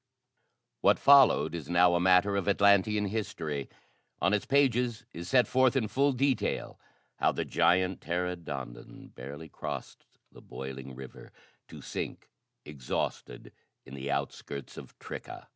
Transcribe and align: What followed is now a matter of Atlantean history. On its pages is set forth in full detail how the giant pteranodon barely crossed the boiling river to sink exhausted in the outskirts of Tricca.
What 0.79 0.97
followed 0.97 1.53
is 1.53 1.69
now 1.69 1.93
a 1.93 1.99
matter 1.99 2.35
of 2.35 2.47
Atlantean 2.49 3.05
history. 3.05 3.69
On 4.19 4.33
its 4.33 4.47
pages 4.47 5.05
is 5.13 5.29
set 5.29 5.45
forth 5.47 5.75
in 5.75 5.87
full 5.87 6.11
detail 6.11 6.79
how 7.17 7.31
the 7.31 7.45
giant 7.45 8.01
pteranodon 8.01 9.09
barely 9.13 9.47
crossed 9.47 10.07
the 10.31 10.41
boiling 10.41 10.95
river 10.95 11.31
to 11.67 11.81
sink 11.83 12.31
exhausted 12.65 13.51
in 13.85 13.93
the 13.93 14.09
outskirts 14.09 14.75
of 14.75 14.97
Tricca. 14.97 15.47